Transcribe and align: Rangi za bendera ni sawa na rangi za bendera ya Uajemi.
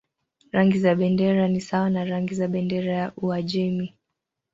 Rangi 0.53 0.77
za 0.79 0.95
bendera 0.95 1.47
ni 1.47 1.61
sawa 1.61 1.89
na 1.89 2.05
rangi 2.05 2.35
za 2.35 2.47
bendera 2.47 2.93
ya 2.93 3.11
Uajemi. 3.17 3.93